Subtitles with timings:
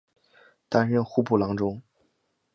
[0.67, 1.79] 担任户部郎中。